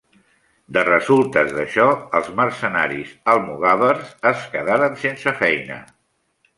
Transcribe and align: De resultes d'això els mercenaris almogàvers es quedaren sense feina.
De 0.77 0.83
resultes 0.87 1.53
d'això 1.57 1.85
els 2.21 2.31
mercenaris 2.41 3.13
almogàvers 3.37 4.13
es 4.35 4.51
quedaren 4.59 5.01
sense 5.07 5.39
feina. 5.47 5.83